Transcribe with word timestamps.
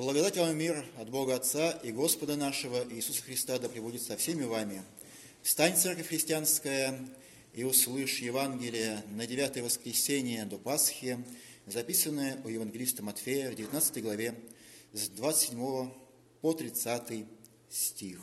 Благодать 0.00 0.38
вам 0.38 0.56
мир 0.56 0.82
от 0.98 1.10
Бога 1.10 1.34
Отца 1.34 1.72
и 1.82 1.92
Господа 1.92 2.34
нашего 2.34 2.90
Иисуса 2.90 3.22
Христа 3.22 3.58
да 3.58 3.68
пребудет 3.68 4.00
со 4.00 4.16
всеми 4.16 4.44
вами. 4.44 4.80
Встань, 5.42 5.76
Церковь 5.76 6.08
Христианская, 6.08 6.98
и 7.52 7.64
услышь 7.64 8.20
Евангелие 8.20 9.04
на 9.10 9.26
девятое 9.26 9.62
воскресенье 9.62 10.46
до 10.46 10.56
Пасхи, 10.56 11.22
записанное 11.66 12.40
у 12.44 12.48
евангелиста 12.48 13.02
Матфея 13.02 13.50
в 13.50 13.56
19 13.56 14.02
главе 14.02 14.34
с 14.94 15.10
27 15.10 15.90
по 16.40 16.54
30 16.54 17.26
стих. 17.68 18.20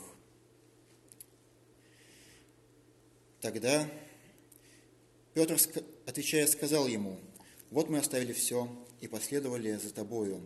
Тогда 3.39 3.87
Петр, 5.35 5.59
отвечая, 6.07 6.47
сказал 6.47 6.87
ему, 6.87 7.19
«Вот 7.69 7.87
мы 7.87 7.99
оставили 7.99 8.33
все 8.33 8.67
и 8.99 9.07
последовали 9.07 9.75
за 9.75 9.93
тобою. 9.93 10.41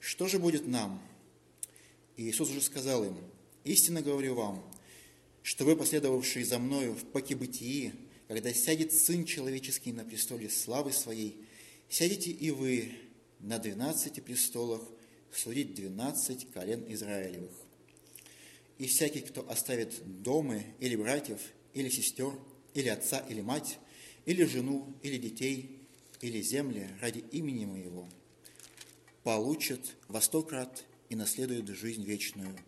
Что 0.00 0.28
же 0.28 0.38
будет 0.38 0.66
нам?» 0.66 1.02
И 2.16 2.28
Иисус 2.28 2.50
уже 2.50 2.60
сказал 2.60 3.04
им, 3.04 3.16
«Истинно 3.64 4.02
говорю 4.02 4.34
вам, 4.34 4.64
что 5.42 5.64
вы, 5.64 5.76
последовавшие 5.76 6.44
за 6.44 6.58
мною 6.58 6.94
в 6.94 7.04
покибытии, 7.04 7.94
когда 8.28 8.52
сядет 8.52 8.92
Сын 8.92 9.24
Человеческий 9.24 9.92
на 9.92 10.04
престоле 10.04 10.50
славы 10.50 10.92
Своей, 10.92 11.42
сядете 11.88 12.30
и 12.30 12.50
вы 12.50 12.92
на 13.40 13.58
двенадцати 13.58 14.20
престолах 14.20 14.82
судить 15.32 15.74
двенадцать 15.74 16.50
колен 16.52 16.84
Израилевых. 16.88 17.52
И 18.78 18.86
всякий, 18.86 19.20
кто 19.20 19.48
оставит 19.48 20.22
дома 20.22 20.62
или 20.80 20.96
братьев, 20.96 21.40
или 21.74 21.88
сестер, 21.88 22.32
или 22.74 22.88
отца, 22.88 23.18
или 23.28 23.40
мать, 23.40 23.78
или 24.26 24.44
жену, 24.44 24.94
или 25.02 25.16
детей, 25.16 25.80
или 26.20 26.42
земли 26.42 26.88
ради 27.00 27.24
имени 27.32 27.64
Моего, 27.64 28.08
получит 29.28 29.94
во 30.08 30.22
сто 30.22 30.42
крат 30.42 30.86
и 31.10 31.14
наследует 31.14 31.68
жизнь 31.68 32.02
вечную. 32.02 32.58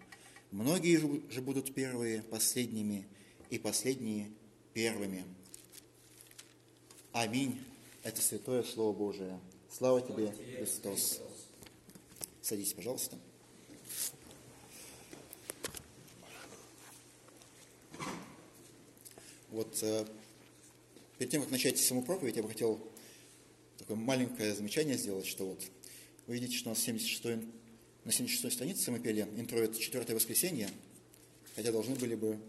Многие 0.51 0.99
же 1.33 1.41
будут 1.41 1.73
первые 1.73 2.23
последними, 2.23 3.07
и 3.49 3.59
последние 3.59 4.31
первыми. 4.75 5.25
Аминь. 7.13 7.59
Это 8.03 8.21
святое 8.21 8.63
Слово 8.63 8.95
Божие. 8.95 9.41
Слава 9.73 10.03
тебе, 10.03 10.35
Христос. 10.59 11.23
Садитесь, 12.43 12.75
пожалуйста. 12.75 13.17
Вот 19.49 19.79
э, 19.81 20.05
перед 21.17 21.31
тем, 21.31 21.41
как 21.41 21.53
начать 21.53 21.79
саму 21.79 22.03
проповедь, 22.03 22.37
я 22.37 22.43
бы 22.43 22.51
хотел 22.51 22.79
такое 23.79 23.97
маленькое 23.97 24.55
замечание 24.55 24.99
сделать, 24.99 25.25
что 25.25 25.47
вот 25.47 25.63
вы 26.27 26.35
видите, 26.35 26.57
что 26.57 26.71
у 26.71 26.73
нас 26.73 26.83
76 26.83 27.25
на 28.05 28.13
76 28.13 28.55
странице 28.55 28.91
мы 28.91 28.99
пели 28.99 29.29
интро 29.37 29.59
это 29.59 29.79
четвертое 29.79 30.15
воскресенье, 30.15 30.71
хотя 31.55 31.71
должны 31.71 31.95
были 31.97 32.15
бы 32.15 32.41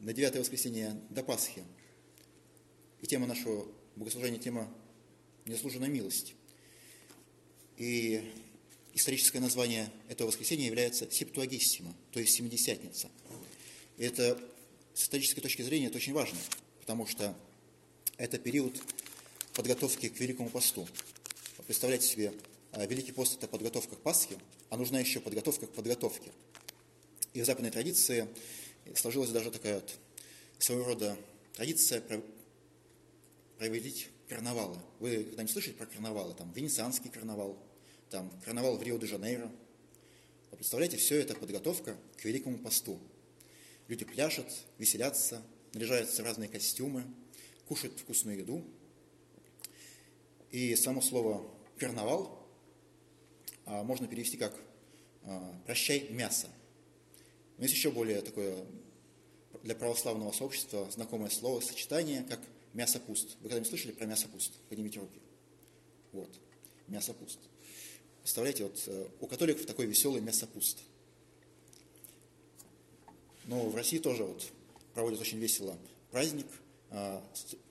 на 0.00 0.12
девятое 0.12 0.40
воскресенье 0.40 0.98
до 1.10 1.22
Пасхи. 1.22 1.62
И 3.02 3.06
тема 3.06 3.26
нашего 3.26 3.68
богослужения, 3.94 4.38
тема 4.38 4.72
«Незаслуженная 5.44 5.88
милость». 5.88 6.34
И 7.76 8.32
историческое 8.94 9.40
название 9.40 9.90
этого 10.08 10.28
воскресенья 10.28 10.64
является 10.64 11.10
Септуагиссима, 11.10 11.94
то 12.10 12.20
есть 12.20 12.34
Семидесятница. 12.34 13.10
И 13.98 14.04
это 14.04 14.40
с 14.94 15.02
исторической 15.02 15.42
точки 15.42 15.60
зрения 15.60 15.88
это 15.88 15.98
очень 15.98 16.14
важно, 16.14 16.38
потому 16.80 17.06
что 17.06 17.36
это 18.16 18.38
период 18.38 18.82
подготовки 19.52 20.08
к 20.08 20.18
Великому 20.20 20.48
посту. 20.48 20.88
Представляете 21.66 22.06
себе, 22.06 22.32
Великий 22.84 23.12
пост– 23.12 23.36
это 23.38 23.48
подготовка 23.48 23.96
к 23.96 24.00
Пасхе, 24.00 24.36
а 24.68 24.76
нужна 24.76 25.00
еще 25.00 25.20
подготовка 25.20 25.66
к 25.66 25.72
подготовке. 25.72 26.30
И 27.32 27.40
в 27.40 27.46
западной 27.46 27.70
традиции 27.70 28.28
сложилась 28.94 29.30
даже 29.30 29.50
такая 29.50 29.76
вот 29.76 29.94
своего 30.58 30.84
рода 30.84 31.16
традиция 31.54 32.02
проводить 33.58 34.10
карнавалы. 34.28 34.78
Вы 35.00 35.24
когда-нибудь 35.24 35.52
слышали 35.52 35.72
про 35.72 35.86
карнавалы? 35.86 36.34
Там 36.34 36.52
Венецианский 36.52 37.10
карнавал, 37.10 37.58
там 38.10 38.30
карнавал 38.44 38.76
в 38.76 38.82
Рио-де-Жанейро. 38.82 39.50
Вы 40.50 40.56
представляете, 40.56 40.96
все 40.96 41.20
это 41.20 41.34
подготовка 41.34 41.96
к 42.16 42.24
Великому 42.24 42.58
посту. 42.58 42.98
Люди 43.88 44.04
пляшут, 44.04 44.46
веселятся, 44.78 45.42
наряжаются 45.72 46.22
в 46.22 46.26
разные 46.26 46.48
костюмы, 46.48 47.04
кушают 47.68 47.98
вкусную 47.98 48.38
еду. 48.38 48.64
И 50.50 50.74
само 50.76 51.00
слово 51.00 51.42
«карнавал» 51.78 52.32
а, 52.32 52.45
можно 53.66 54.06
перевести 54.06 54.36
как 54.36 54.54
а, 55.24 55.54
«прощай 55.66 56.08
мясо». 56.10 56.48
Но 57.58 57.64
есть 57.64 57.74
еще 57.74 57.90
более 57.90 58.20
такое 58.22 58.64
для 59.62 59.74
православного 59.74 60.32
сообщества 60.32 60.88
знакомое 60.90 61.30
слово, 61.30 61.60
сочетание, 61.60 62.22
как 62.22 62.40
мясопуст. 62.74 63.36
Вы 63.36 63.48
когда-нибудь 63.48 63.68
слышали 63.68 63.92
про 63.92 64.06
мясопуст? 64.06 64.52
Поднимите 64.68 65.00
руки. 65.00 65.20
Вот, 66.12 66.30
мясопуст. 66.88 67.38
Представляете, 68.20 68.64
вот 68.64 68.82
э, 68.86 69.08
у 69.20 69.26
католиков 69.26 69.66
такой 69.66 69.86
веселый 69.86 70.20
мясопуст. 70.20 70.78
Но 73.44 73.68
в 73.68 73.74
России 73.74 73.98
тоже 73.98 74.24
вот 74.24 74.44
проводят 74.94 75.20
очень 75.20 75.38
весело 75.38 75.78
праздник, 76.10 76.46
а, 76.90 77.22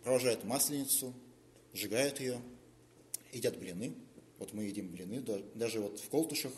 провожают 0.04 0.44
масленицу, 0.44 1.14
сжигают 1.74 2.20
ее, 2.20 2.42
едят 3.32 3.58
блины. 3.58 3.94
Вот 4.40 4.54
мы 4.54 4.66
едим 4.66 4.90
блины, 4.90 5.22
даже 5.56 5.80
вот 5.80 6.00
в 6.00 6.10
Колтушах 6.10 6.52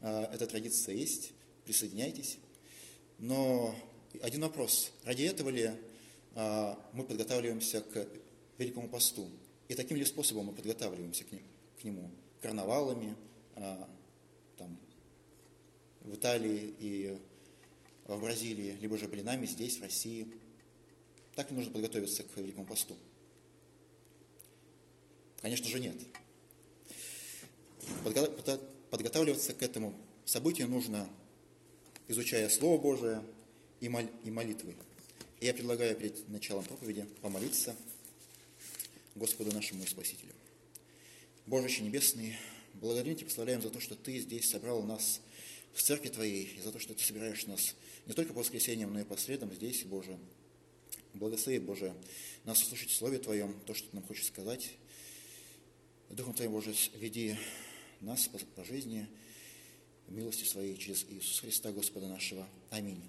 а, 0.00 0.30
эта 0.32 0.46
традиция 0.46 0.94
есть, 0.94 1.32
присоединяйтесь. 1.64 2.38
Но 3.18 3.74
один 4.22 4.42
вопрос, 4.42 4.92
ради 5.04 5.24
этого 5.24 5.48
ли 5.48 5.72
а, 6.34 6.78
мы 6.92 7.04
подготавливаемся 7.04 7.80
к 7.80 8.06
Великому 8.58 8.88
посту. 8.88 9.28
И 9.68 9.74
таким 9.74 9.96
ли 9.96 10.04
способом 10.04 10.46
мы 10.46 10.52
подготавливаемся 10.52 11.24
к 11.24 11.84
нему? 11.84 12.10
Карнавалами, 12.40 13.16
а, 13.56 13.88
там, 14.58 14.78
в 16.02 16.14
Италии 16.14 16.74
и 16.78 17.18
в 18.06 18.20
Бразилии, 18.20 18.76
либо 18.80 18.98
же 18.98 19.08
блинами 19.08 19.46
здесь, 19.46 19.78
в 19.78 19.82
России. 19.82 20.28
Так 21.34 21.50
ли 21.50 21.56
нужно 21.56 21.72
подготовиться 21.72 22.22
к 22.22 22.36
Великому 22.36 22.66
посту? 22.66 22.96
Конечно 25.40 25.68
же, 25.68 25.80
нет. 25.80 25.96
Подготавливаться 28.04 29.54
к 29.54 29.62
этому 29.62 29.94
событию 30.26 30.68
нужно, 30.68 31.08
изучая 32.06 32.50
Слово 32.50 32.78
Божие 32.78 33.22
и 33.80 33.88
молитвы. 33.88 34.76
Я 35.40 35.54
предлагаю 35.54 35.96
перед 35.96 36.28
началом 36.28 36.64
проповеди 36.64 37.06
помолиться 37.22 37.74
Господу 39.14 39.52
нашему 39.52 39.84
и 39.84 39.86
Спасителю. 39.86 40.34
Боже 41.46 41.82
Небесный, 41.82 42.36
благодарим 42.74 43.16
Тебя, 43.16 43.26
прославляем 43.26 43.62
за 43.62 43.70
то, 43.70 43.80
что 43.80 43.94
Ты 43.94 44.18
здесь 44.18 44.50
собрал 44.50 44.82
нас 44.82 45.22
в 45.72 45.82
церкви 45.82 46.10
Твоей, 46.10 46.44
и 46.58 46.60
за 46.60 46.72
то, 46.72 46.78
что 46.78 46.92
Ты 46.92 47.02
собираешь 47.02 47.46
нас 47.46 47.74
не 48.04 48.12
только 48.12 48.34
по 48.34 48.40
воскресеньям, 48.40 48.92
но 48.92 49.00
и 49.00 49.04
по 49.04 49.16
средам 49.16 49.50
здесь, 49.54 49.82
Боже. 49.84 50.18
Благослови, 51.14 51.58
Боже, 51.58 51.94
нас 52.44 52.62
услышать 52.62 52.90
в 52.90 52.94
Слове 52.94 53.18
Твоем, 53.18 53.58
то, 53.66 53.72
что 53.72 53.88
Ты 53.88 53.96
нам 53.96 54.04
хочешь 54.04 54.26
сказать. 54.26 54.72
Духом 56.10 56.34
Твоим, 56.34 56.52
Боже, 56.52 56.74
веди 56.94 57.36
нас 58.04 58.28
по, 58.28 58.64
жизни, 58.64 59.08
милости 60.08 60.44
Своей 60.44 60.76
через 60.76 61.04
Иисуса 61.08 61.40
Христа, 61.40 61.72
Господа 61.72 62.06
нашего. 62.06 62.46
Аминь. 62.70 63.02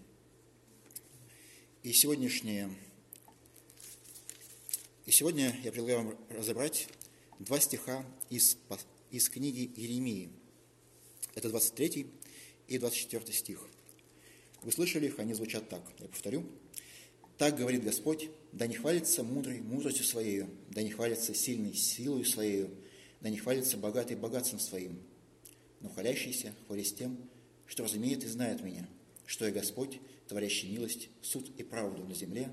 И 1.84 1.92
сегодняшнее, 1.92 2.74
и 5.06 5.12
сегодня 5.12 5.56
я 5.64 5.72
предлагаю 5.72 6.06
вам 6.06 6.18
разобрать 6.30 6.88
два 7.40 7.60
стиха 7.60 8.06
из, 8.30 8.58
из 9.12 9.30
книги 9.30 9.70
Еремии. 9.76 10.30
Это 11.36 11.50
23 11.50 12.08
и 12.70 12.78
24 12.80 13.34
стих. 13.34 13.68
Вы 14.62 14.72
слышали 14.72 15.08
их, 15.08 15.20
они 15.20 15.34
звучат 15.34 15.68
так. 15.68 15.84
Я 16.00 16.08
повторю. 16.08 16.46
Так 17.38 17.58
говорит 17.58 17.84
Господь, 17.84 18.30
да 18.54 18.66
не 18.66 18.76
хвалится 18.76 19.24
мудрый 19.24 19.60
мудростью 19.60 20.06
своею, 20.06 20.50
да 20.70 20.82
не 20.82 20.92
хвалится 20.92 21.34
сильный 21.34 21.74
силою 21.74 22.24
своею, 22.24 22.70
да 23.26 23.32
не 23.32 23.38
хвалится 23.38 23.76
богатый 23.76 24.16
богатством 24.16 24.60
своим, 24.60 25.02
но 25.82 25.90
хвалящийся 25.90 26.54
хвались 26.68 26.94
тем, 26.94 27.18
что 27.66 27.84
разумеет 27.84 28.24
и 28.24 28.28
знает 28.28 28.62
меня, 28.62 28.88
что 29.26 29.46
я 29.48 29.52
Господь, 29.52 30.00
творящий 30.28 30.70
милость, 30.70 31.10
суд 31.24 31.50
и 31.58 31.64
правду 31.64 32.06
на 32.06 32.14
земле, 32.14 32.52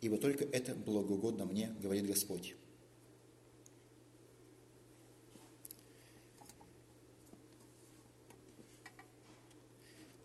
ибо 0.00 0.18
только 0.18 0.44
это 0.44 0.76
благоугодно 0.76 1.44
мне, 1.44 1.74
говорит 1.82 2.06
Господь. 2.06 2.54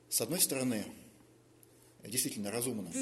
С 0.09 0.21
одной 0.21 0.41
стороны, 0.41 0.85
действительно 2.05 2.51
разумно. 2.51 2.94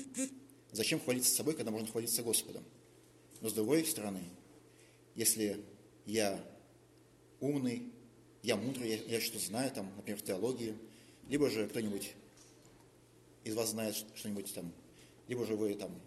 Зачем 0.71 1.01
хвалиться 1.01 1.35
собой, 1.35 1.55
когда 1.55 1.71
можно 1.71 1.89
хвалиться 1.89 2.23
Господом? 2.23 2.63
Но 3.41 3.49
с 3.49 3.53
другой 3.53 3.83
стороны, 3.83 4.23
если 5.13 5.61
я 6.05 6.54
умный, 7.39 7.91
я 8.43 8.55
мудрый, 8.55 8.89
я, 8.89 8.95
я 9.15 9.21
что-то 9.21 9.39
знаю, 9.39 9.71
там, 9.71 9.91
например, 9.95 10.19
в 10.19 10.23
теологии, 10.23 10.77
либо 11.27 11.49
же 11.49 11.67
кто-нибудь 11.67 12.13
из 13.43 13.55
вас 13.55 13.69
знает 13.69 13.95
что-нибудь 14.15 14.53
там, 14.53 14.71
либо 15.27 15.45
же 15.45 15.55
вы 15.55 15.73
там 15.75 15.99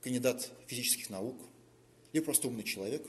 кандидат 0.00 0.50
физических 0.66 1.10
наук, 1.10 1.36
либо 2.12 2.26
просто 2.26 2.48
умный 2.48 2.62
человек, 2.62 3.06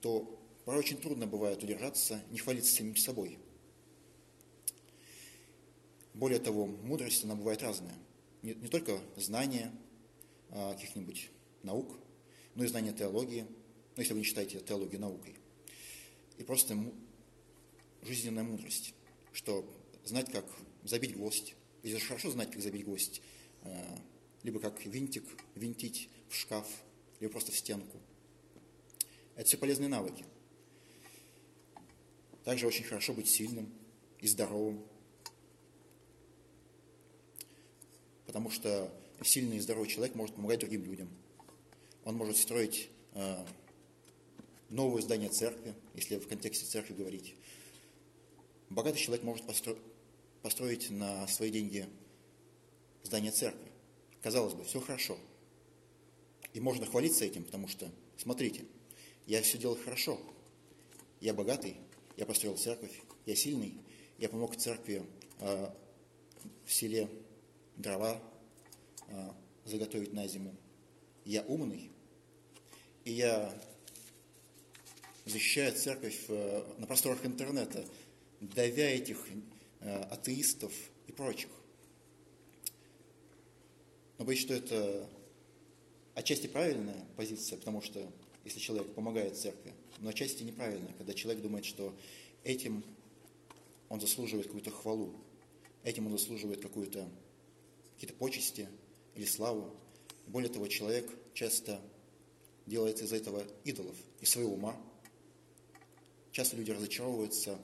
то 0.00 0.40
порой 0.64 0.80
очень 0.80 0.98
трудно 0.98 1.26
бывает 1.26 1.62
удержаться, 1.62 2.22
не 2.30 2.38
хвалиться 2.38 2.72
самим 2.74 2.96
собой. 2.96 3.38
Более 6.14 6.40
того, 6.40 6.66
мудрость, 6.66 7.24
она 7.24 7.34
бывает 7.34 7.62
разная. 7.62 7.96
Не, 8.42 8.54
не 8.54 8.68
только 8.68 9.00
знание 9.16 9.72
а, 10.50 10.74
каких-нибудь 10.74 11.30
наук, 11.62 11.96
но 12.54 12.64
и 12.64 12.68
знание 12.68 12.92
теологии, 12.92 13.46
ну, 13.96 14.02
если 14.02 14.12
вы 14.12 14.20
не 14.20 14.24
считаете 14.24 14.60
теологию 14.60 15.00
наукой. 15.00 15.36
И 16.38 16.44
просто 16.44 16.76
жизненная 18.02 18.44
мудрость, 18.44 18.94
что 19.32 19.68
знать, 20.04 20.30
как 20.30 20.44
забить 20.84 21.14
гвоздь. 21.14 21.54
Это 21.82 21.98
хорошо 22.00 22.30
знать, 22.30 22.50
как 22.50 22.62
забить 22.62 22.84
гвоздь. 22.84 23.20
А, 23.62 23.98
либо 24.42 24.60
как 24.60 24.84
винтик 24.86 25.24
винтить 25.54 26.08
в 26.28 26.34
шкаф, 26.34 26.66
либо 27.20 27.32
просто 27.32 27.52
в 27.52 27.56
стенку. 27.56 27.98
Это 29.34 29.46
все 29.46 29.56
полезные 29.56 29.88
навыки. 29.88 30.24
Также 32.44 32.66
очень 32.66 32.84
хорошо 32.84 33.12
быть 33.12 33.28
сильным 33.28 33.72
и 34.20 34.26
здоровым. 34.26 34.82
Потому 38.26 38.50
что 38.50 38.92
сильный 39.22 39.56
и 39.56 39.60
здоровый 39.60 39.88
человек 39.88 40.14
может 40.14 40.36
помогать 40.36 40.60
другим 40.60 40.84
людям. 40.84 41.08
Он 42.04 42.14
может 42.14 42.36
строить 42.36 42.90
э, 43.14 43.44
новое 44.68 45.02
здание 45.02 45.28
церкви, 45.28 45.74
если 45.94 46.18
в 46.18 46.28
контексте 46.28 46.66
церкви 46.66 46.94
говорить. 46.94 47.34
Богатый 48.70 48.98
человек 48.98 49.24
может 49.24 49.44
постро- 49.46 49.80
построить 50.42 50.90
на 50.90 51.26
свои 51.26 51.50
деньги 51.50 51.88
здание 53.02 53.32
церкви. 53.32 53.70
Казалось 54.22 54.54
бы, 54.54 54.64
все 54.64 54.80
хорошо. 54.80 55.18
И 56.52 56.60
можно 56.60 56.86
хвалиться 56.86 57.24
этим, 57.24 57.44
потому 57.44 57.68
что, 57.68 57.90
смотрите, 58.16 58.64
я 59.26 59.42
все 59.42 59.58
делаю 59.58 59.82
хорошо. 59.82 60.20
Я 61.20 61.34
богатый, 61.34 61.76
я 62.16 62.26
построил 62.26 62.56
церковь, 62.56 62.92
я 63.26 63.34
сильный, 63.34 63.74
я 64.18 64.28
помог 64.28 64.56
церкви 64.56 65.04
э, 65.40 65.70
в 66.64 66.72
селе 66.72 67.08
дрова 67.76 68.22
э, 69.08 69.30
заготовить 69.64 70.12
на 70.12 70.26
зиму. 70.26 70.54
Я 71.24 71.42
умный, 71.42 71.90
и 73.04 73.12
я 73.12 73.52
защищаю 75.28 75.72
церковь 75.72 76.24
э, 76.28 76.64
на 76.78 76.86
просторах 76.86 77.24
интернета, 77.24 77.84
давя 78.40 78.90
этих 78.90 79.26
э, 79.80 80.02
атеистов 80.04 80.72
и 81.06 81.12
прочих. 81.12 81.50
Но 84.18 84.24
боюсь, 84.24 84.40
что 84.40 84.54
это 84.54 85.08
отчасти 86.14 86.46
правильная 86.46 87.06
позиция, 87.16 87.58
потому 87.58 87.82
что 87.82 88.10
если 88.44 88.58
человек 88.58 88.92
помогает 88.94 89.36
церкви, 89.36 89.72
но 90.00 90.10
отчасти 90.10 90.42
неправильная, 90.42 90.92
когда 90.94 91.14
человек 91.14 91.42
думает, 91.42 91.64
что 91.64 91.94
этим 92.44 92.84
он 93.88 94.00
заслуживает 94.00 94.46
какую-то 94.46 94.70
хвалу, 94.70 95.14
этим 95.84 96.06
он 96.06 96.12
заслуживает 96.12 96.60
какую-то 96.60 97.08
какие-то 97.94 98.14
почести 98.14 98.68
или 99.14 99.24
славу. 99.24 99.74
Более 100.26 100.50
того, 100.50 100.68
человек 100.68 101.10
часто 101.34 101.80
делает 102.66 103.00
из 103.00 103.12
этого 103.12 103.44
идолов, 103.64 103.96
из 104.20 104.30
своего 104.30 104.54
ума. 104.54 104.76
Часто 106.38 106.56
люди 106.56 106.70
разочаровываются, 106.70 107.58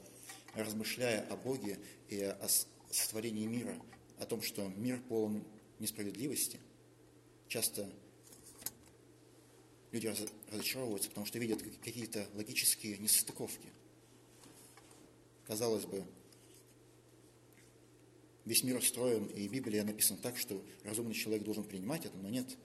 размышляя 0.57 1.25
о 1.29 1.37
Боге 1.37 1.79
и 2.09 2.21
о 2.21 2.49
сотворении 2.91 3.47
мира, 3.47 3.73
о 4.19 4.27
том, 4.27 4.43
что 4.43 4.67
мир 4.67 5.01
полон 5.09 5.45
несправедливости, 5.79 6.59
часто 7.47 7.89
люди 9.93 10.13
разочаровываются, 10.51 11.09
потому 11.09 11.25
что 11.25 11.39
видят 11.39 11.63
какие-то 11.85 12.27
логические 12.35 12.99
несостыковки. 12.99 13.69
Казалось 15.47 15.85
бы, 15.85 16.05
весь 18.45 18.65
мир 18.65 18.79
устроен, 18.79 19.27
и 19.27 19.47
Библия 19.47 19.85
написана 19.85 20.19
так, 20.19 20.37
что 20.37 20.61
разумный 20.83 21.15
человек 21.15 21.45
должен 21.45 21.63
принимать 21.63 22.07
это, 22.07 22.17
но 22.17 22.29
нет. 22.29 22.57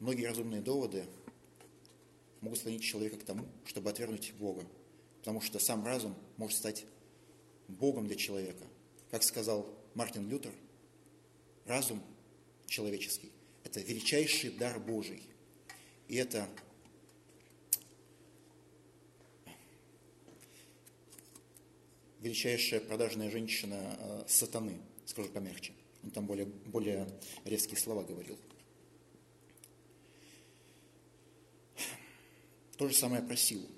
Многие 0.00 0.24
разумные 0.24 0.60
доводы 0.60 1.06
могут 2.40 2.58
склонить 2.58 2.82
человека 2.82 3.16
к 3.16 3.22
тому, 3.22 3.46
чтобы 3.64 3.90
отвергнуть 3.90 4.32
Бога, 4.32 4.66
потому 5.22 5.40
что 5.40 5.60
сам 5.60 5.86
разум 5.86 6.16
может 6.36 6.58
стать 6.58 6.84
Богом 7.68 8.08
для 8.08 8.16
человека. 8.16 8.66
Как 9.12 9.22
сказал 9.22 9.72
Мартин 9.94 10.28
Лютер, 10.28 10.52
разум 11.64 12.02
человеческий. 12.66 13.30
Это 13.62 13.78
величайший 13.80 14.50
дар 14.50 14.80
Божий. 14.80 15.22
И 16.08 16.16
это 16.16 16.48
величайшая 22.18 22.80
продажная 22.80 23.30
женщина 23.30 23.96
э, 23.96 24.24
сатаны, 24.26 24.80
скажу 25.06 25.28
помягче. 25.28 25.72
Он 26.02 26.10
там 26.10 26.26
более, 26.26 26.46
более 26.46 27.08
резкие 27.44 27.76
слова 27.76 28.02
говорил. 28.02 28.36
То 32.76 32.88
же 32.88 32.94
самое 32.96 33.22
про 33.22 33.36
силу 33.36 33.68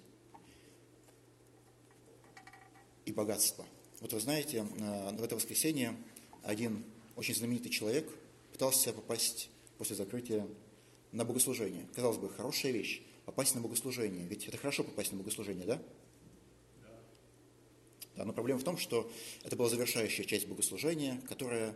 и 3.15 3.17
богатство. 3.17 3.65
Вот 4.01 4.13
вы 4.13 4.21
знаете, 4.21 4.59
э, 4.59 5.17
в 5.17 5.23
это 5.23 5.37
воскресенье 5.37 5.97
один 6.43 6.85
очень 7.17 7.35
знаменитый 7.35 7.71
человек– 7.71 8.09
пытался 8.55 8.93
попасть 8.93 9.51
после 9.79 9.97
закрытия 9.97 10.47
на 11.11 11.25
богослужение. 11.25 11.89
Казалось 11.93 12.19
бы, 12.19 12.31
хорошая 12.31 12.71
вещь– 12.71 13.03
попасть 13.25 13.53
на 13.57 13.61
богослужение. 13.61 14.27
Ведь 14.29 14.47
это 14.47 14.57
хорошо 14.57 14.85
попасть 14.85 15.11
на 15.11 15.19
богослужение, 15.19 15.67
да? 15.67 15.83
Да, 18.15 18.25
но 18.25 18.33
проблема 18.33 18.61
в 18.61 18.65
том, 18.65 18.79
что 18.79 19.11
это 19.43 19.57
была 19.57 19.69
завершающая 19.69 20.25
часть 20.25 20.47
богослужения, 20.47 21.21
которая 21.29 21.75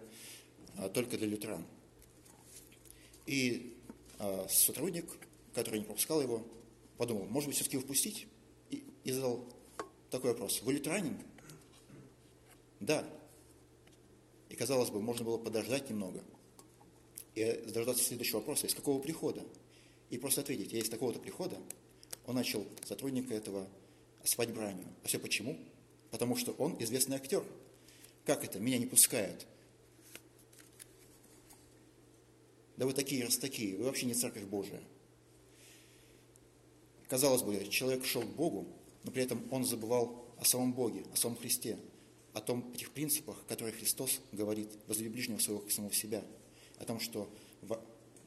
а, 0.76 0.88
только 0.88 1.18
для 1.18 1.26
лютеран. 1.26 1.66
И 3.26 3.76
а, 4.20 4.46
сотрудник, 4.48 5.06
который 5.54 5.80
не 5.80 5.84
пропускал 5.84 6.22
его, 6.22 6.46
подумал, 6.96 7.24
может 7.24 7.48
быть, 7.48 7.56
все-таки 7.56 7.78
впустить? 7.78 8.28
И, 8.70 8.84
и 9.02 9.10
задал 9.10 9.44
такой 10.10 10.30
вопрос. 10.30 10.62
Вы 10.62 10.74
лютеранин? 10.74 11.16
Да. 12.80 13.04
И, 14.48 14.56
казалось 14.56 14.90
бы, 14.90 15.00
можно 15.00 15.24
было 15.24 15.38
подождать 15.38 15.90
немного– 15.90 16.22
и 17.38 17.70
дождаться 17.70 18.02
следующего 18.02 18.38
вопроса, 18.38 18.66
из 18.66 18.74
какого 18.74 19.00
прихода? 19.00 19.44
И 20.10 20.18
просто 20.18 20.40
ответить, 20.40 20.72
я 20.72 20.80
из 20.80 20.88
такого-то 20.88 21.20
прихода, 21.20 21.56
он 22.26 22.34
начал 22.34 22.66
сотрудника 22.84 23.34
этого 23.34 23.68
осыпать 24.24 24.52
бранью. 24.52 24.86
А 25.04 25.08
все 25.08 25.18
почему? 25.18 25.56
Потому 26.10 26.36
что 26.36 26.52
он 26.52 26.76
известный 26.82 27.16
актер. 27.16 27.44
Как 28.24 28.44
это? 28.44 28.58
Меня 28.58 28.78
не 28.78 28.86
пускают. 28.86 29.46
Да 32.76 32.86
вы 32.86 32.92
такие, 32.92 33.24
раз 33.24 33.38
такие, 33.38 33.76
вы 33.76 33.84
вообще 33.84 34.06
не 34.06 34.14
церковь 34.14 34.44
Божия. 34.44 34.82
Казалось 37.08 37.42
бы, 37.42 37.66
человек 37.68 38.04
шел 38.04 38.22
к 38.22 38.34
Богу, 38.34 38.66
но 39.08 39.12
при 39.12 39.22
этом 39.22 39.42
он 39.50 39.64
забывал 39.64 40.22
о 40.36 40.44
самом 40.44 40.74
Боге, 40.74 41.02
о 41.14 41.16
самом 41.16 41.38
Христе, 41.38 41.78
о 42.34 42.42
том, 42.42 42.70
этих 42.74 42.90
принципах, 42.90 43.42
которые 43.46 43.74
Христос 43.74 44.20
говорит, 44.32 44.68
возлюби 44.86 45.08
ближнего 45.08 45.38
своего 45.38 45.62
как 45.62 45.70
самого 45.70 45.94
себя– 45.94 46.22
о 46.78 46.84
том, 46.84 47.00
что 47.00 47.32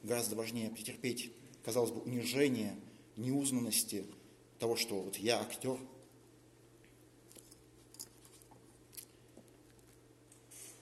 гораздо 0.02 0.34
важнее 0.34 0.70
претерпеть, 0.70 1.32
казалось 1.62 1.92
бы, 1.92 2.00
унижение, 2.00 2.76
неузнанности 3.16 4.04
того, 4.58 4.74
что 4.74 5.00
вот 5.00 5.16
я 5.18 5.40
актер. 5.40 5.78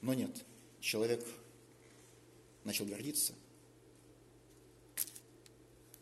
Но 0.01 0.15
нет, 0.15 0.47
человек 0.81 1.23
начал 2.65 2.87
гордиться. 2.87 3.35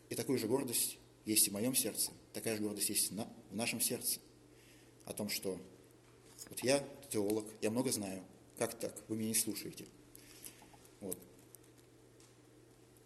И 0.07 0.15
такую 0.15 0.39
же 0.39 0.47
гордость 0.47 0.97
есть 1.25 1.47
и 1.47 1.49
в 1.49 1.53
моем 1.53 1.75
сердце, 1.75 2.13
такая 2.31 2.55
же 2.55 2.63
гордость 2.63 2.89
есть 2.89 3.11
на, 3.11 3.27
в 3.49 3.55
нашем 3.55 3.81
сердце. 3.81 4.19
О 5.05 5.13
том, 5.13 5.29
что 5.29 5.59
вот 6.49 6.59
я 6.63 6.83
теолог, 7.09 7.45
я 7.61 7.71
много 7.71 7.91
знаю, 7.91 8.23
как 8.57 8.77
так, 8.79 8.95
вы 9.07 9.17
меня 9.17 9.29
не 9.29 9.35
слушаете. 9.35 9.85
Вот. 11.01 11.17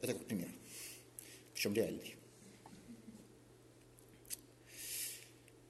Это 0.02 0.14
как 0.14 0.26
пример, 0.26 0.50
причем 1.54 1.74
реальный. 1.74 2.16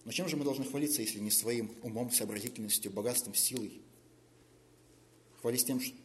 Но 0.06 0.12
чем 0.12 0.28
же 0.28 0.36
мы 0.36 0.44
должны 0.44 0.66
хвалиться, 0.66 1.02
если 1.02 1.20
не 1.20 1.32
своим 1.32 1.74
умом, 1.82 2.12
сообразительностью, 2.12 2.92
богатством, 2.92 3.36
силой? 3.36 3.82
Хвалиться 5.42 5.68
тем, 5.68 5.80
что... 5.80 5.96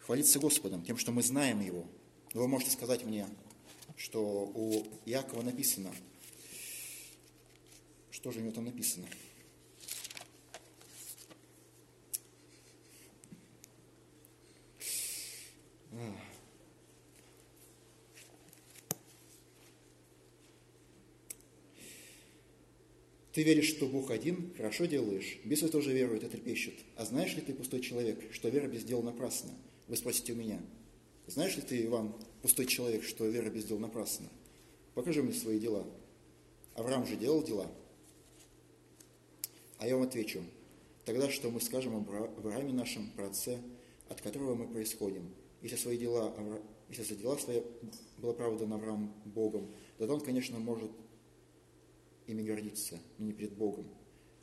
Хвалиться 0.00 0.38
Господом, 0.38 0.84
тем, 0.84 0.98
что 0.98 1.10
мы 1.10 1.22
знаем 1.22 1.60
Его. 1.60 1.86
Вы 2.32 2.46
можете 2.46 2.70
сказать 2.70 3.04
мне, 3.04 3.26
что 3.96 4.22
у 4.22 4.86
Иакова 5.06 5.42
написано, 5.42 5.92
что 8.14 8.30
же 8.30 8.38
у 8.38 8.42
него 8.42 8.52
там 8.52 8.64
написано. 8.64 9.06
Ты 23.32 23.42
веришь, 23.42 23.68
что 23.68 23.88
Бог 23.88 24.12
один, 24.12 24.54
хорошо 24.56 24.84
делаешь. 24.84 25.38
Бесы 25.44 25.68
тоже 25.68 25.92
веруют 25.92 26.22
и 26.22 26.28
трепещут. 26.28 26.74
А 26.94 27.04
знаешь 27.04 27.34
ли 27.34 27.40
ты, 27.40 27.52
пустой 27.52 27.80
человек, 27.80 28.32
что 28.32 28.48
вера 28.48 28.68
без 28.68 28.84
дел 28.84 29.02
напрасна? 29.02 29.50
Вы 29.88 29.96
спросите 29.96 30.34
у 30.34 30.36
меня. 30.36 30.62
Знаешь 31.26 31.56
ли 31.56 31.62
ты, 31.62 31.84
Иван, 31.84 32.14
пустой 32.42 32.66
человек, 32.66 33.02
что 33.02 33.26
вера 33.26 33.50
без 33.50 33.64
дел 33.64 33.80
напрасна? 33.80 34.28
Покажи 34.94 35.20
мне 35.20 35.32
свои 35.32 35.58
дела. 35.58 35.84
Авраам 36.74 37.08
же 37.08 37.16
делал 37.16 37.42
дела. 37.42 37.68
А 39.78 39.86
я 39.86 39.96
вам 39.96 40.06
отвечу. 40.06 40.42
Тогда 41.04 41.28
что 41.28 41.50
мы 41.50 41.60
скажем 41.60 41.96
об 41.96 42.10
Аврааме 42.10 42.72
нашем, 42.72 43.10
праотце, 43.10 43.58
от 44.08 44.20
которого 44.20 44.54
мы 44.54 44.66
происходим? 44.68 45.28
Если 45.60 45.76
свои 45.76 45.98
дела, 45.98 46.34
если 46.88 47.02
за 47.02 47.16
дела 47.16 47.36
свои 47.36 47.62
было 48.18 48.32
оправдан 48.32 48.72
Авраам 48.72 49.12
Богом, 49.24 49.70
то 49.98 50.06
он, 50.06 50.20
конечно, 50.20 50.58
может 50.58 50.90
ими 52.26 52.42
гордиться, 52.42 52.98
но 53.18 53.26
не 53.26 53.32
перед 53.32 53.52
Богом. 53.52 53.86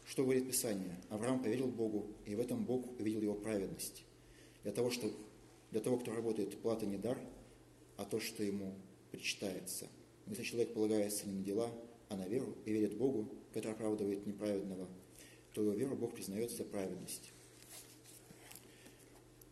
Что 0.06 0.24
говорит 0.24 0.48
Писание? 0.48 1.00
Авраам 1.10 1.42
поверил 1.42 1.68
Богу, 1.68 2.08
и 2.26 2.36
в 2.36 2.40
этом 2.40 2.66
Бог 2.66 3.00
увидел 3.00 3.22
его 3.22 3.36
праведность. 3.36 4.04
Для 4.64 4.72
того, 4.72 4.90
что, 4.90 5.12
для 5.72 5.80
того, 5.80 5.98
кто 5.98 6.14
работает, 6.14 6.60
плата 6.62 6.86
не 6.86 6.98
дар, 6.98 7.18
а 7.98 8.06
то, 8.06 8.20
что 8.20 8.44
ему 8.44 8.76
причитается. 9.12 9.88
Если 10.28 10.44
человек 10.44 10.74
полагается 10.74 11.28
не 11.28 11.34
на 11.34 11.44
дела, 11.44 11.72
а 12.10 12.16
на 12.16 12.28
веру 12.28 12.56
и 12.66 12.72
верит 12.72 12.98
Богу, 12.98 13.30
который 13.54 13.72
оправдывает 13.72 14.26
неправедного, 14.26 14.88
то 15.54 15.62
его 15.62 15.74
веру 15.74 15.96
Бог 15.96 16.14
признает 16.14 16.52
за 16.52 16.64
праведность. 16.64 17.32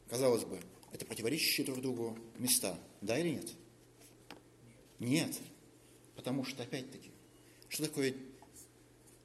Казалось 0.10 0.46
бы, 0.46 0.60
это 0.92 1.06
противоречащие 1.06 1.66
друг 1.66 1.82
другу 1.82 2.18
места, 2.38 2.80
да 3.02 3.18
или 3.20 3.30
нет? 3.30 3.50
Нет. 5.00 5.38
Потому 6.16 6.44
что, 6.44 6.64
опять-таки, 6.64 7.12
что 7.70 7.84
такое, 7.84 8.16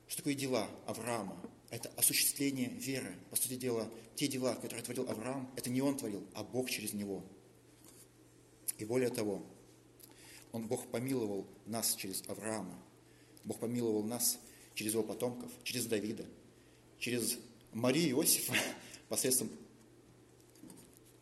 что 0.07 0.19
такое 0.19 0.35
дела 0.35 0.69
Авраама? 0.87 1.41
Это 1.71 1.89
осуществление 1.97 2.69
веры. 2.69 3.17
По 3.31 3.37
сути 3.37 3.57
дела, 3.57 3.91
те 4.15 4.29
дела, 4.29 4.55
которые 4.55 4.85
творил 4.85 5.09
Авраам, 5.11 5.51
это 5.57 5.71
не 5.71 5.81
он 5.81 5.97
творил, 5.97 6.23
а 6.35 6.45
Бог 6.45 6.71
через 6.71 6.93
него. 6.93 7.25
И 8.79 8.85
более 8.85 9.11
того, 9.11 9.45
он, 10.53 10.69
Бог 10.69 10.87
помиловал 10.89 11.47
нас 11.67 11.97
через 11.97 12.23
Авраама. 12.29 12.79
Бог 13.43 13.59
помиловал 13.59 14.05
нас 14.05 14.39
через 14.75 14.93
его 14.93 15.03
потомков, 15.03 15.51
через 15.65 15.87
Давида, 15.87 16.27
через 17.05 17.39
Марию 17.75 18.17
Иосифа 18.17 18.55
посредством, 19.11 19.51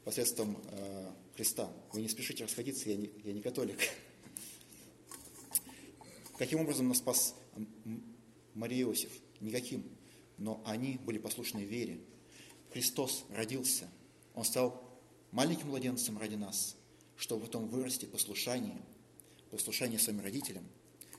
посредством 0.05 0.57
э, 0.71 1.11
Христа. 1.35 1.73
Вы 1.93 2.03
не 2.03 2.09
спешите 2.09 2.45
расходиться, 2.45 2.89
я 2.89 2.95
не, 2.95 3.11
я 3.25 3.33
не 3.33 3.43
католик. 3.43 3.81
Каким 6.39 6.61
образом 6.61 6.87
нас 6.87 6.99
спас 6.99 7.35
Мария 8.55 8.83
Иосиф? 8.83 9.11
Никаким. 9.41 9.85
Но 10.39 10.63
они 10.65 10.99
были 10.99 11.19
послушны 11.19 11.65
вере. 11.65 11.99
Христос 12.73 13.25
родился. 13.31 13.91
Он 14.37 14.45
стал 14.45 14.89
маленьким 15.33 15.67
младенцем 15.67 16.17
ради 16.17 16.37
нас, 16.37 16.77
чтобы 17.17 17.47
потом 17.47 17.67
вырасти 17.67 18.05
послушание, 18.05 18.81
послушание 19.51 19.99
своим 19.99 20.21
родителям, 20.21 20.65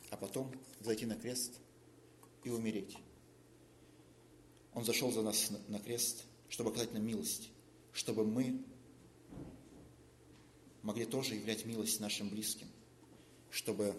а 0.10 0.15
потом 0.15 0.53
зайти 0.79 1.05
на 1.05 1.15
крест 1.15 1.60
и 2.46 2.50
умереть. 2.50 2.98
Он 4.75 4.84
зашел 4.84 5.12
за 5.12 5.22
нас 5.22 5.51
на 5.68 5.80
крест, 5.80 6.24
чтобы 6.50 6.72
оказать 6.72 6.94
нам 6.94 7.06
милость, 7.06 7.50
чтобы 7.92 8.25
мы 8.25 8.63
могли 10.82 11.06
тоже 11.06 11.36
являть 11.36 11.65
милость 11.65 12.00
нашим 12.00 12.30
близким, 12.30 12.68
чтобы 13.50 13.96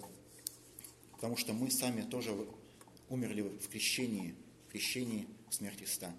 потому 1.12 1.36
что 1.36 1.52
мы 1.52 1.70
сами 1.70 2.02
тоже 2.02 2.36
умерли 3.08 3.42
в 3.42 3.68
крещении, 3.68 4.34
в 4.68 4.72
крещении 4.72 5.26
в 5.48 5.76
Христа. 5.78 6.14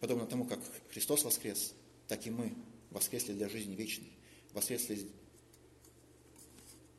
Подобно 0.00 0.26
тому, 0.26 0.44
как 0.44 0.58
Христос 0.90 1.24
воскрес, 1.24 1.74
так 2.08 2.26
и 2.26 2.30
мы 2.30 2.54
воскресли 2.90 3.34
для 3.34 3.48
жизни 3.48 3.76
вечной. 3.76 4.10
Воскресли, 4.52 5.06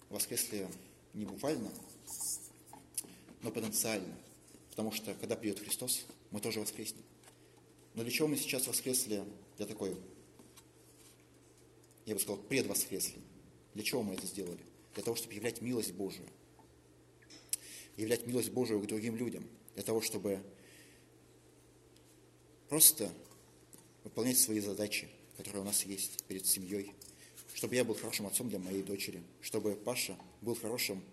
воскресли 0.10 0.68
не 1.14 1.26
буквально, 1.26 1.72
но 3.42 3.52
потенциально. 3.52 4.16
Потому 4.70 4.92
что, 4.92 5.14
когда 5.16 5.36
придет 5.36 5.60
Христос, 5.60 6.06
мы 6.32 6.40
тоже 6.40 6.60
воскреснем. 6.60 7.04
Но 7.94 8.04
для 8.04 8.12
чего 8.12 8.28
мы 8.28 8.38
сейчас 8.38 8.68
воскресли 8.68 9.24
для 9.58 9.66
такой, 9.66 9.96
я 12.06 12.14
бы 12.14 12.20
сказал, 12.20 12.38
предвоскресли? 12.38 13.20
Для 13.74 13.84
чего 13.84 14.04
мы 14.04 14.14
это 14.14 14.26
сделали? 14.26 14.60
Для 14.94 15.04
того, 15.04 15.16
чтобы 15.16 15.34
являть 15.34 15.62
милость 15.62 15.94
Божию 15.94 16.28
являть 17.98 18.26
милость 18.28 18.52
Божию 18.52 18.80
к 18.80 18.86
другим 18.86 19.16
людям, 19.18 19.44
для 19.74 19.84
того, 19.84 20.02
чтобы 20.02 20.40
просто 22.70 23.12
выполнять 24.04 24.38
свои 24.38 24.60
задачи, 24.60 25.10
которые 25.36 25.64
у 25.64 25.66
нас 25.66 25.84
есть 25.84 26.24
перед 26.26 26.46
семьей, 26.46 26.94
чтобы 27.54 27.76
я 27.76 27.84
был 27.84 27.96
хорошим 27.96 28.28
отцом 28.28 28.50
для 28.50 28.60
моей 28.60 28.84
дочери, 28.84 29.22
чтобы 29.42 29.76
Паша 29.76 30.16
был 30.42 30.56
хорошим 30.56 31.04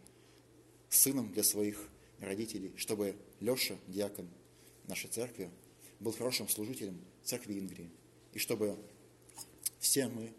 сыном 0.90 1.33
для 1.33 1.42
своих 1.42 1.88
родителей, 2.21 2.73
чтобы 2.76 3.16
Леша, 3.40 3.76
диакон 3.88 4.28
нашей 4.88 5.11
церкви, 5.11 5.50
был 6.00 6.12
хорошим 6.12 6.49
служителем 6.49 7.00
церкви 7.23 7.59
Ингрии, 7.59 7.91
и 8.33 8.38
чтобы 8.38 8.76
все 9.79 10.09
мы 10.09 10.33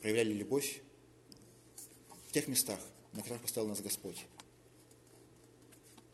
проявляли 0.00 0.32
любовь 0.32 0.82
в 2.28 2.32
тех 2.32 2.48
местах, 2.48 2.78
на 3.12 3.22
которых 3.22 3.42
поставил 3.42 3.68
нас 3.68 3.80
Господь. 3.80 4.26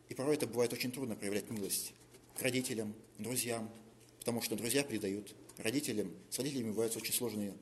И 0.08 0.14
порой 0.14 0.34
это 0.34 0.46
бывает 0.46 0.72
очень 0.72 0.92
трудно 0.92 1.16
проявлять 1.16 1.50
милость 1.50 1.92
к 2.36 2.42
родителям, 2.42 2.94
друзьям, 3.18 3.70
потому 4.18 4.42
что 4.42 4.56
друзья 4.56 4.84
предают. 4.84 5.34
Родителям, 5.56 6.12
с 6.30 6.38
родителями 6.38 6.70
бывают 6.70 6.96
очень 6.96 7.12
сложные 7.12 7.54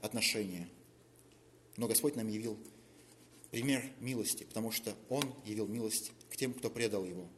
отношения. 0.00 0.68
Но 1.76 1.88
Господь 1.88 2.16
нам 2.16 2.28
явил 2.28 2.58
пример 3.50 3.84
милости, 4.00 4.44
потому 4.44 4.70
что 4.70 4.94
Он 5.08 5.34
явил 5.44 5.66
милость 5.66 6.12
к 6.30 6.36
тем, 6.36 6.52
кто 6.52 6.70
предал 6.70 7.04
Его. 7.04 7.28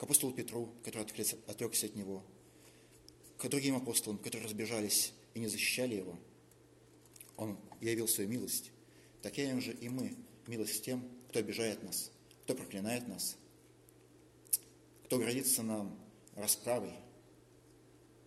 К 0.00 0.04
апостолу 0.04 0.32
Петру, 0.32 0.72
который 0.82 1.02
отрекся 1.02 1.86
от 1.86 1.94
Него, 1.94 2.24
к 3.36 3.46
другим 3.50 3.76
апостолам, 3.76 4.16
которые 4.16 4.46
разбежались 4.46 5.12
и 5.34 5.40
не 5.40 5.46
защищали 5.46 5.96
Его. 5.96 6.18
Он 7.36 7.58
явил 7.82 8.08
свою 8.08 8.30
милость. 8.30 8.70
Такая 9.20 9.60
же 9.60 9.74
и 9.74 9.90
мы, 9.90 10.16
милость 10.46 10.82
тем, 10.86 11.06
кто 11.28 11.40
обижает 11.40 11.82
нас, 11.82 12.12
кто 12.44 12.54
проклинает 12.54 13.08
нас, 13.08 13.36
кто 15.04 15.18
грозится 15.18 15.62
нам 15.62 16.00
расправой. 16.34 16.94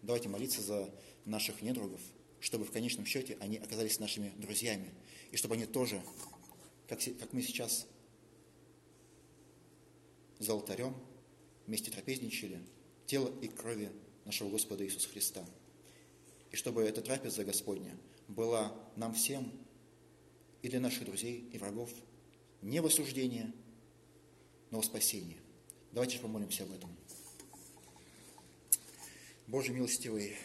Давайте 0.03 0.29
молиться 0.29 0.61
за 0.61 0.93
наших 1.25 1.63
недругов, 1.63 2.01
чтобы 2.39 2.65
в 2.65 2.71
конечном 2.71 3.07
счете 3.07 3.35
они 3.39 3.57
оказались 3.57 3.99
нашими 3.99 4.29
друзьями, 4.37 4.93
и 5.31 5.37
чтобы 5.37 5.55
они 5.55 5.65
тоже, 5.65 6.03
как, 6.87 6.99
как 6.99 7.33
мы 7.33 7.41
сейчас 7.41 7.87
за 10.37 10.51
алтарем 10.51 10.95
вместе 11.67 11.91
трапезничали, 11.91 12.59
тело 13.05 13.31
и 13.41 13.47
крови 13.47 13.89
нашего 14.25 14.49
Господа 14.49 14.85
Иисуса 14.85 15.09
Христа. 15.09 15.45
И 16.51 16.55
чтобы 16.55 16.83
эта 16.83 17.01
трапеза 17.01 17.43
Господня 17.43 17.97
была 18.27 18.75
нам 18.95 19.13
всем 19.13 19.51
и 20.61 20.69
для 20.69 20.79
наших 20.79 21.05
друзей 21.05 21.49
и 21.51 21.57
врагов 21.57 21.91
не 22.61 22.81
в 22.81 22.85
осуждение, 22.85 23.51
но 24.71 24.81
в 24.81 24.85
спасение. 24.85 25.37
Давайте 25.91 26.19
помолимся 26.19 26.63
об 26.63 26.71
этом. 26.71 26.89
Боже 29.47 29.73
милостивый, 29.73 30.35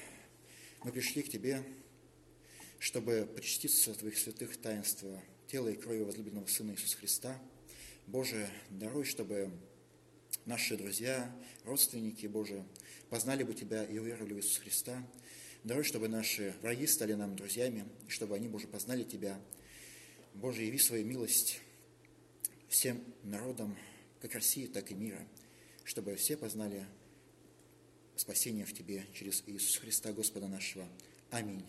мы 0.85 0.93
пришли 0.93 1.23
к 1.23 1.31
Тебе, 1.31 1.65
чтобы 2.79 3.29
причаститься 3.35 3.95
Твоих 3.95 4.19
святых 4.19 4.57
таинства, 4.57 5.23
тела 5.47 5.69
и 5.69 5.77
крови 5.77 6.03
возлюбленного 6.03 6.47
Сына 6.47 6.73
Иисуса 6.73 6.97
Христа. 6.97 7.41
Боже, 8.07 8.51
даруй, 8.71 9.05
чтобы 9.05 9.51
наши 10.49 10.79
друзья, 10.79 11.31
родственники, 11.65 12.27
Боже, 12.27 12.65
познали 13.11 13.43
бы 13.43 13.53
Тебя 13.55 13.85
и 13.85 13.99
уверовали 13.99 14.33
в 14.33 14.39
Иисуса 14.39 14.63
Христа. 14.63 15.07
Даруй, 15.63 15.85
чтобы 15.85 16.09
наши 16.09 16.55
враги 16.63 16.87
стали 16.87 17.13
нам 17.13 17.37
друзьями, 17.37 17.87
и 18.07 18.11
чтобы 18.11 18.35
они, 18.35 18.49
Боже, 18.49 18.67
познали 18.67 19.05
Тебя. 19.05 19.39
Боже, 20.33 20.63
яви 20.63 20.79
свою 20.79 21.05
милость 21.05 21.61
всем 22.69 23.05
народам, 23.25 23.77
как 24.23 24.35
России, 24.35 24.67
так 24.67 24.91
и 24.91 24.95
мира, 24.95 25.21
чтобы 25.85 26.17
все 26.17 26.37
познали 26.39 26.87
спасение 28.17 28.65
в 28.65 28.73
Тебе 28.73 29.05
через 29.13 29.43
Иисуса 29.47 29.81
Христа, 29.81 30.13
Господа 30.15 30.49
нашего. 30.49 30.89
Аминь. 31.31 31.63